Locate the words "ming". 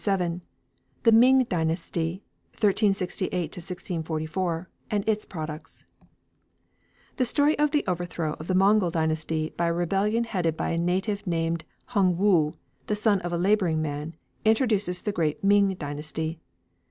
1.11-1.43, 2.87-2.93, 15.43-15.75